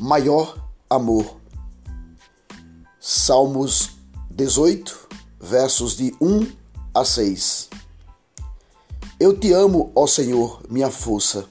maior 0.00 0.56
amor. 0.88 1.36
Salmos 2.98 3.90
18, 4.30 5.08
versos 5.38 5.94
de 5.94 6.14
1 6.18 6.46
a 6.94 7.04
6. 7.04 7.68
Eu 9.20 9.38
te 9.38 9.52
amo, 9.52 9.92
ó 9.94 10.06
Senhor, 10.06 10.62
minha 10.70 10.90
força. 10.90 11.46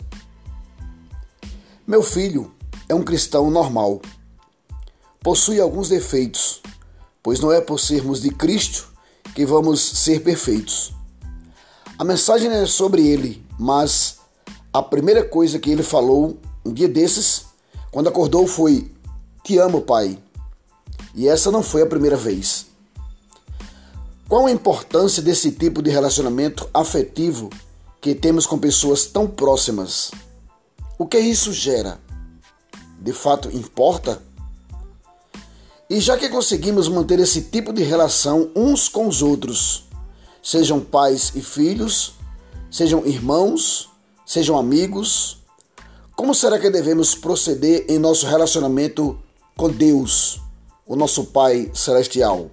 Meu 1.85 2.01
filho 2.01 2.51
é 2.87 2.95
um 2.95 3.03
cristão 3.03 3.51
normal. 3.51 4.01
Possui 5.21 5.59
alguns 5.59 5.89
defeitos, 5.89 6.63
pois 7.21 7.39
não 7.39 7.51
é 7.51 7.61
por 7.61 7.79
sermos 7.79 8.19
de 8.19 8.31
Cristo 8.31 8.91
que 9.35 9.45
vamos 9.45 9.79
ser 9.79 10.23
perfeitos. 10.23 10.91
A 11.99 12.03
mensagem 12.03 12.49
é 12.49 12.65
sobre 12.65 13.07
ele, 13.07 13.45
mas 13.59 14.17
a 14.73 14.81
primeira 14.81 15.23
coisa 15.23 15.59
que 15.59 15.69
ele 15.69 15.83
falou 15.83 16.39
um 16.65 16.73
dia 16.73 16.87
desses 16.87 17.48
quando 17.91 18.09
acordou 18.09 18.47
foi: 18.47 18.91
Te 19.43 19.57
amo, 19.57 19.81
pai. 19.81 20.17
E 21.15 21.27
essa 21.27 21.51
não 21.51 21.63
foi 21.63 21.81
a 21.81 21.87
primeira 21.87 22.15
vez. 22.15 22.67
Qual 24.27 24.45
a 24.45 24.51
importância 24.51 25.23
desse 25.23 25.51
tipo 25.51 25.81
de 25.81 25.89
relacionamento 25.89 26.69
afetivo 26.71 27.49
que 27.99 28.13
temos 28.13 28.45
com 28.45 28.59
pessoas 28.59 29.07
tão 29.07 29.27
próximas? 29.27 30.11
O 30.99 31.07
que 31.07 31.17
isso 31.17 31.51
gera? 31.51 31.99
De 33.01 33.11
fato 33.11 33.49
importa? 33.49 34.21
E 35.89 35.99
já 35.99 36.15
que 36.15 36.29
conseguimos 36.29 36.87
manter 36.87 37.19
esse 37.19 37.41
tipo 37.41 37.73
de 37.73 37.81
relação 37.81 38.51
uns 38.55 38.87
com 38.87 39.07
os 39.07 39.23
outros, 39.23 39.85
sejam 40.43 40.79
pais 40.79 41.31
e 41.33 41.41
filhos, 41.41 42.13
sejam 42.69 43.03
irmãos, 43.07 43.89
sejam 44.23 44.55
amigos, 44.59 45.38
como 46.19 46.35
será 46.35 46.59
que 46.59 46.69
devemos 46.69 47.15
proceder 47.15 47.85
em 47.87 47.97
nosso 47.97 48.27
relacionamento 48.27 49.17
com 49.55 49.69
Deus, 49.69 50.41
o 50.85 50.93
nosso 50.93 51.23
Pai 51.23 51.71
Celestial? 51.73 52.51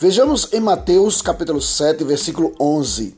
Vejamos 0.00 0.52
em 0.52 0.58
Mateus 0.58 1.22
capítulo 1.22 1.60
7, 1.60 2.02
versículo 2.02 2.52
11. 2.58 3.16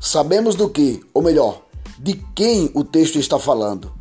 Sabemos 0.00 0.54
do 0.54 0.70
que, 0.70 1.04
ou 1.12 1.22
melhor, 1.22 1.66
de 1.98 2.14
quem 2.34 2.70
o 2.72 2.82
texto 2.82 3.18
está 3.18 3.38
falando. 3.38 3.92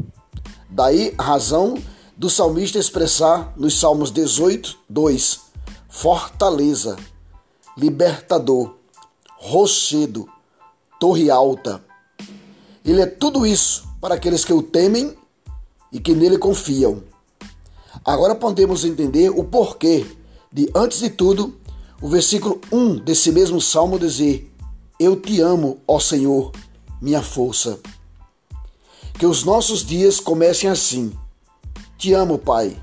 Daí 0.70 1.14
a 1.18 1.24
razão 1.24 1.78
do 2.16 2.30
salmista 2.30 2.80
expressar 2.80 3.54
nos 3.58 3.78
Salmos 3.78 4.10
18, 4.10 4.80
2: 4.90 5.42
fortaleza, 5.90 6.96
libertador, 7.78 8.74
rochedo, 9.38 10.30
torre 10.98 11.30
alta, 11.30 11.84
ele 12.84 13.02
é 13.02 13.06
tudo 13.06 13.46
isso 13.46 13.88
para 14.00 14.16
aqueles 14.16 14.44
que 14.44 14.54
o 14.54 14.62
temem 14.62 15.16
e 15.92 16.00
que 16.00 16.16
nele 16.16 16.38
confiam. 16.38 17.04
Agora 18.04 18.34
podemos 18.34 18.84
entender 18.84 19.30
o 19.30 19.44
porquê 19.44 20.06
de, 20.52 20.70
antes 20.74 21.00
de 21.00 21.10
tudo, 21.10 21.56
o 22.02 22.08
versículo 22.08 22.60
1 22.72 22.96
desse 22.98 23.32
mesmo 23.32 23.62
salmo 23.62 24.00
dizer: 24.00 24.52
Eu 25.00 25.16
te 25.16 25.40
amo, 25.40 25.80
ó 25.88 26.00
Senhor, 26.00 26.52
minha 27.02 27.22
força. 27.22 27.80
Que 29.20 29.26
os 29.26 29.44
nossos 29.44 29.86
dias 29.86 30.20
comecem 30.20 30.70
assim. 30.70 31.12
Te 31.98 32.14
amo, 32.14 32.40
Pai. 32.40 32.82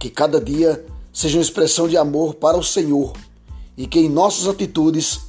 Que 0.00 0.10
cada 0.10 0.40
dia 0.40 0.84
seja 1.12 1.38
uma 1.38 1.42
expressão 1.42 1.88
de 1.88 1.96
amor 1.96 2.34
para 2.34 2.56
o 2.56 2.62
Senhor 2.62 3.12
e 3.76 3.86
que 3.86 4.00
em 4.00 4.08
nossas 4.08 4.48
atitudes 4.48 5.20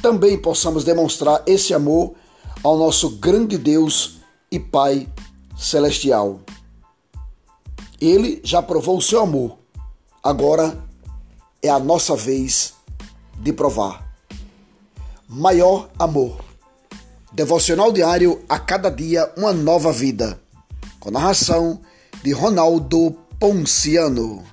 também 0.00 0.38
possamos 0.38 0.84
demonstrar 0.84 1.42
esse 1.46 1.74
amor 1.74 2.14
ao 2.62 2.76
nosso 2.76 3.10
grande 3.18 3.56
Deus 3.56 4.18
e 4.50 4.58
Pai 4.58 5.08
celestial. 5.56 6.40
Ele 8.00 8.40
já 8.44 8.62
provou 8.62 8.98
o 8.98 9.02
seu 9.02 9.20
amor, 9.20 9.58
agora 10.22 10.78
é 11.62 11.68
a 11.68 11.78
nossa 11.78 12.14
vez 12.14 12.74
de 13.40 13.52
provar. 13.52 14.14
Maior 15.28 15.90
amor. 15.98 16.44
Devocional 17.32 17.92
diário 17.92 18.42
a 18.48 18.58
cada 18.58 18.88
dia 18.88 19.30
uma 19.36 19.52
nova 19.52 19.92
vida. 19.92 20.40
Com 20.98 21.10
narração 21.10 21.80
de 22.22 22.32
Ronaldo 22.32 23.16
Ponciano. 23.38 24.44